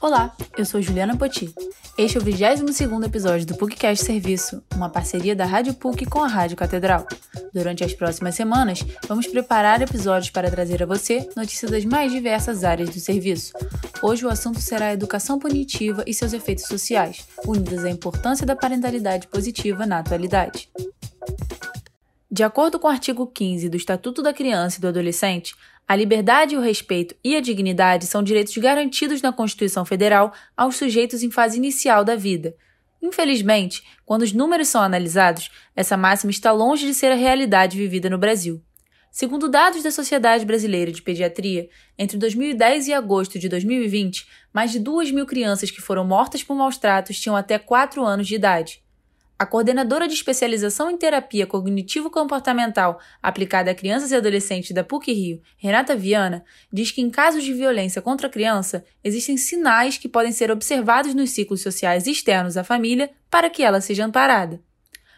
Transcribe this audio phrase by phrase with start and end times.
[0.00, 1.52] Olá, eu sou Juliana Poti.
[1.98, 6.28] Este é o 22º episódio do PUCcast Serviço, uma parceria da Rádio PUC com a
[6.28, 7.04] Rádio Catedral.
[7.52, 12.62] Durante as próximas semanas, vamos preparar episódios para trazer a você notícias das mais diversas
[12.62, 13.52] áreas do serviço.
[14.00, 18.54] Hoje o assunto será a educação punitiva e seus efeitos sociais, unidas à importância da
[18.54, 20.70] parentalidade positiva na atualidade.
[22.30, 25.56] De acordo com o artigo 15 do Estatuto da Criança e do Adolescente,
[25.88, 31.22] a liberdade, o respeito e a dignidade são direitos garantidos na Constituição Federal aos sujeitos
[31.22, 32.54] em fase inicial da vida.
[33.00, 38.10] Infelizmente, quando os números são analisados, essa máxima está longe de ser a realidade vivida
[38.10, 38.62] no Brasil.
[39.10, 44.78] Segundo dados da Sociedade Brasileira de Pediatria, entre 2010 e agosto de 2020, mais de
[44.78, 48.82] 2 mil crianças que foram mortas por maus tratos tinham até 4 anos de idade.
[49.38, 55.94] A coordenadora de especialização em terapia cognitivo-comportamental aplicada a crianças e adolescentes da PUC-Rio, Renata
[55.94, 60.50] Viana, diz que em casos de violência contra a criança, existem sinais que podem ser
[60.50, 64.60] observados nos ciclos sociais externos à família para que ela seja amparada.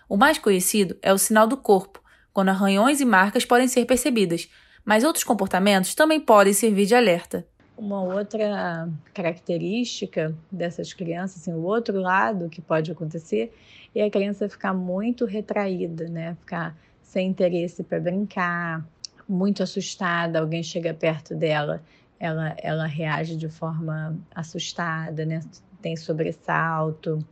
[0.06, 4.50] O mais conhecido é o sinal do corpo, quando arranhões e marcas podem ser percebidas,
[4.84, 7.48] mas outros comportamentos também podem servir de alerta.
[7.80, 13.54] Uma outra característica dessas crianças, assim, o outro lado que pode acontecer,
[13.94, 16.36] é a criança ficar muito retraída, né?
[16.40, 18.86] Ficar sem interesse para brincar,
[19.26, 21.82] muito assustada, alguém chega perto dela,
[22.18, 25.40] ela, ela reage de forma assustada, né?
[25.80, 27.24] Tem sobressalto.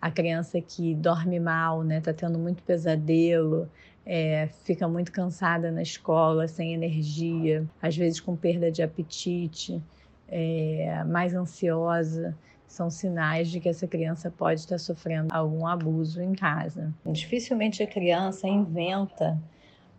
[0.00, 2.00] A criança que dorme mal, né?
[2.00, 3.68] Tá tendo muito pesadelo,
[4.04, 9.82] é, fica muito cansada na escola, sem energia, às vezes com perda de apetite
[10.28, 16.34] é, mais ansiosa, são sinais de que essa criança pode estar sofrendo algum abuso em
[16.34, 16.92] casa.
[17.06, 19.38] Dificilmente a criança inventa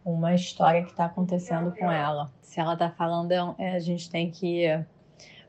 [0.06, 2.32] uma história que está acontecendo com ela.
[2.42, 4.64] Se ela está falando, é, é, a gente tem que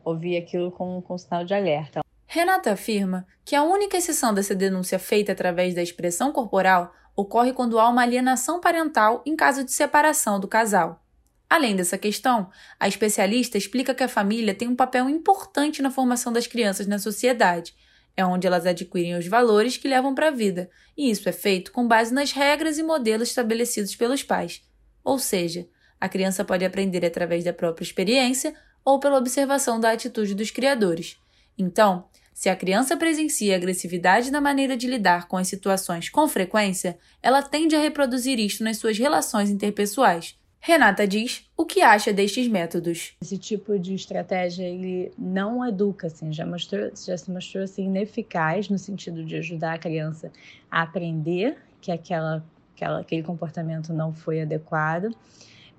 [0.04, 2.00] ouvir aquilo com, com sinal de alerta.
[2.26, 7.78] Renata afirma que a única exceção dessa denúncia feita através da expressão corporal ocorre quando
[7.78, 11.00] há uma alienação parental em caso de separação do casal.
[11.48, 16.32] Além dessa questão, a especialista explica que a família tem um papel importante na formação
[16.32, 17.74] das crianças na sociedade.
[18.14, 21.72] É onde elas adquirem os valores que levam para a vida, e isso é feito
[21.72, 24.62] com base nas regras e modelos estabelecidos pelos pais.
[25.02, 25.66] Ou seja,
[26.00, 28.54] a criança pode aprender através da própria experiência
[28.84, 31.16] ou pela observação da atitude dos criadores.
[31.56, 36.98] Então, se a criança presencia agressividade na maneira de lidar com as situações com frequência,
[37.22, 40.37] ela tende a reproduzir isto nas suas relações interpessoais.
[40.60, 43.14] Renata diz o que acha destes métodos.
[43.22, 48.68] Esse tipo de estratégia ele não educa, assim, já, mostrou, já se mostrou assim, ineficaz
[48.68, 50.32] no sentido de ajudar a criança
[50.70, 55.14] a aprender que aquela, aquela, aquele comportamento não foi adequado.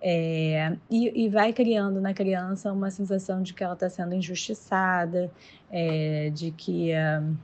[0.01, 5.29] É, e, e, vai criando na criança uma sensação de que ela está sendo injustiçada,
[5.69, 7.38] é, de que uh,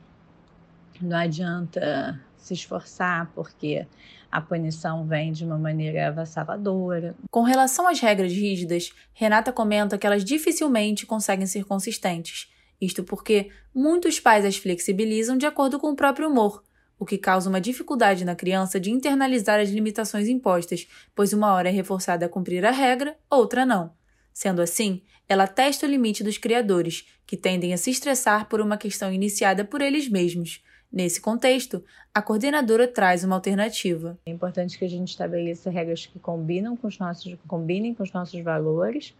[1.02, 3.88] não adianta se esforçar porque
[4.32, 7.16] a punição vem de uma maneira avassaladora.
[7.32, 12.52] Com relação às regras rígidas, Renata comenta que elas dificilmente conseguem ser consistentes.
[12.80, 16.64] Isto porque muitos pais as flexibilizam de acordo com o próprio humor,
[17.00, 21.70] o que causa uma dificuldade na criança de internalizar as limitações impostas, pois uma hora
[21.70, 23.94] é reforçada a cumprir a regra, outra não.
[24.34, 28.78] Sendo assim, ela testa o limite dos criadores, que tendem a se estressar por uma
[28.78, 30.62] questão iniciada por eles mesmos.
[30.96, 31.84] Nesse contexto,
[32.14, 34.18] a coordenadora traz uma alternativa.
[34.26, 38.14] É importante que a gente estabeleça regras que combinam com os nossos, combinem com os
[38.14, 39.14] nossos valores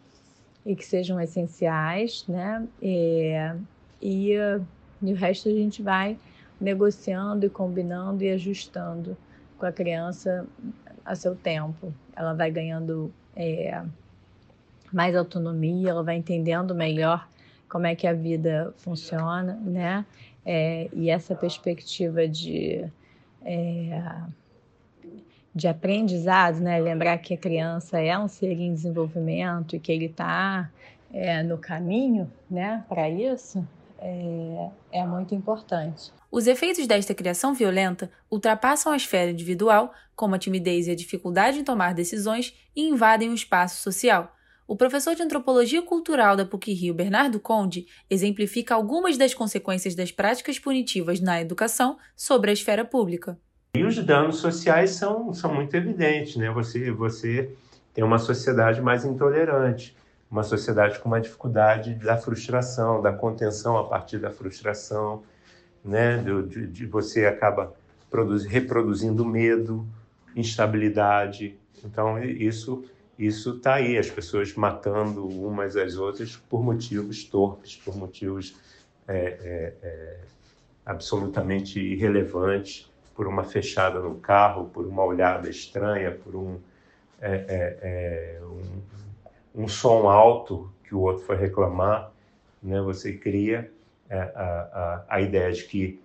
[0.66, 2.66] e que sejam essenciais, né?
[2.82, 3.34] E,
[4.02, 4.38] e,
[5.02, 6.18] o resto a gente vai
[6.62, 9.18] negociando e combinando e ajustando
[9.58, 10.48] com a criança
[11.04, 11.94] a seu tempo.
[12.16, 13.84] Ela vai ganhando é,
[14.94, 17.28] mais autonomia, ela vai entendendo melhor
[17.76, 20.06] como é que a vida funciona, né?
[20.46, 22.86] É, e essa perspectiva de,
[23.44, 24.02] é,
[25.54, 26.80] de aprendizado, né?
[26.80, 30.72] lembrar que a criança é um ser em desenvolvimento e que ele está
[31.14, 32.86] é, no caminho né?
[32.88, 33.68] para isso,
[34.00, 36.14] é, é muito importante.
[36.32, 41.60] Os efeitos desta criação violenta ultrapassam a esfera individual, como a timidez e a dificuldade
[41.60, 44.34] em tomar decisões, e invadem o espaço social.
[44.68, 50.58] O professor de antropologia cultural da PUC-Rio, Bernardo Conde, exemplifica algumas das consequências das práticas
[50.58, 53.38] punitivas na educação sobre a esfera pública.
[53.76, 56.50] E os danos sociais são, são muito evidentes, né?
[56.50, 57.52] Você, você
[57.94, 59.96] tem uma sociedade mais intolerante,
[60.32, 65.22] uma sociedade com uma dificuldade da frustração, da contenção a partir da frustração,
[65.84, 66.18] né?
[66.18, 67.76] De, de você acaba
[68.50, 69.86] reproduzindo medo,
[70.36, 71.56] instabilidade.
[71.84, 72.84] Então, isso
[73.18, 78.56] isso está aí, as pessoas matando umas às outras por motivos torpes, por motivos
[79.08, 80.20] é, é, é,
[80.86, 86.60] absolutamente irrelevante por uma fechada no carro, por uma olhada estranha, por um,
[87.22, 87.46] é,
[87.82, 92.12] é, um, um, som alto que o outro foi reclamar.
[92.62, 92.82] Né?
[92.82, 93.72] Você cria
[94.10, 96.02] a, a, a ideia de que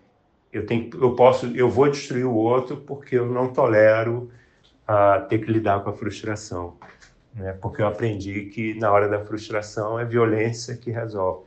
[0.52, 4.30] eu tenho, eu posso, eu vou destruir o outro porque eu não tolero
[4.86, 6.76] a ter que lidar com a frustração,
[7.34, 7.52] né?
[7.54, 11.44] Porque eu aprendi que na hora da frustração é violência que resolve.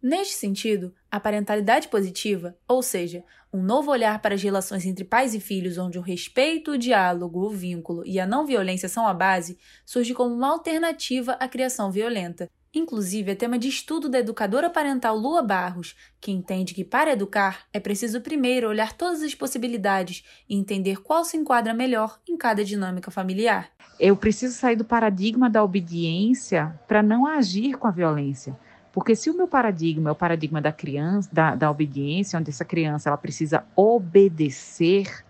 [0.00, 5.34] Neste sentido, a parentalidade positiva, ou seja, um novo olhar para as relações entre pais
[5.34, 9.14] e filhos onde o respeito, o diálogo, o vínculo e a não violência são a
[9.14, 12.48] base, surge como uma alternativa à criação violenta,
[12.78, 17.66] Inclusive, é tema de estudo da educadora parental Lua Barros, que entende que para educar
[17.72, 22.64] é preciso primeiro olhar todas as possibilidades e entender qual se enquadra melhor em cada
[22.64, 23.68] dinâmica familiar.
[23.98, 28.56] Eu preciso sair do paradigma da obediência para não agir com a violência.
[28.92, 32.64] Porque se o meu paradigma é o paradigma da criança, da, da obediência, onde essa
[32.64, 35.24] criança ela precisa obedecer,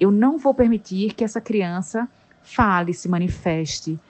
[0.00, 2.08] eu não vou permitir que essa criança
[2.42, 4.00] fale, se manifeste.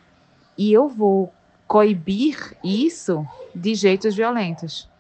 [0.57, 1.33] E eu vou
[1.71, 3.25] coibir isso
[3.55, 4.91] de jeitos violentos,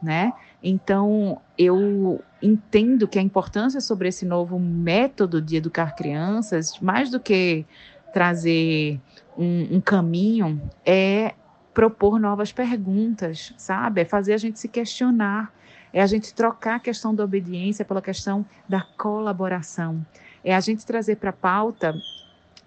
[0.00, 0.32] né?
[0.62, 7.18] Então, eu entendo que a importância sobre esse novo método de educar crianças, mais do
[7.18, 7.66] que
[8.12, 9.00] trazer
[9.36, 11.34] um, um caminho, é
[11.74, 14.02] propor novas perguntas, sabe?
[14.02, 15.52] É fazer a gente se questionar,
[15.92, 20.06] é a gente trocar a questão da obediência pela questão da colaboração,
[20.44, 21.92] é a gente trazer para a pauta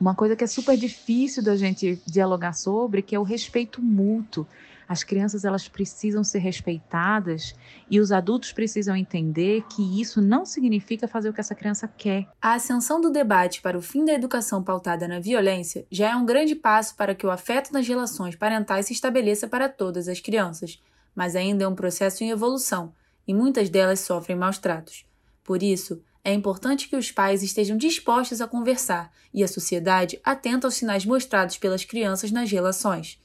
[0.04, 4.46] uma coisa que é super difícil da gente dialogar sobre, que é o respeito mútuo.
[4.86, 7.56] As crianças elas precisam ser respeitadas
[7.90, 12.28] e os adultos precisam entender que isso não significa fazer o que essa criança quer.
[12.42, 16.26] A ascensão do debate para o fim da educação pautada na violência já é um
[16.26, 20.84] grande passo para que o afeto nas relações parentais se estabeleça para todas as crianças,
[21.16, 22.92] mas ainda é um processo em evolução
[23.26, 25.06] e muitas delas sofrem maus tratos.
[25.46, 30.68] Por isso, é importante que os pais estejam dispostos a conversar e a sociedade atenta
[30.68, 33.20] aos sinais mostrados pelas crianças nas relações.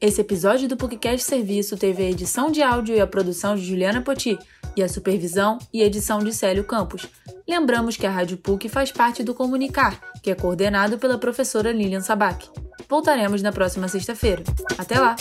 [0.00, 4.02] Esse episódio do PUCcast Serviço teve a edição de áudio e a produção de Juliana
[4.02, 4.38] Poti
[4.76, 7.06] e a supervisão e edição de Célio Campos.
[7.48, 12.00] Lembramos que a Rádio PUC faz parte do Comunicar, que é coordenado pela professora Lilian
[12.00, 12.48] Sabac.
[12.88, 14.42] Voltaremos na próxima sexta-feira.
[14.78, 15.16] Até lá!